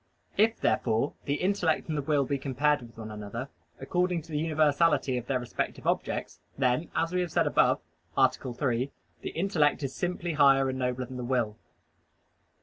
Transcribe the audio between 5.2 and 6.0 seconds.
their respective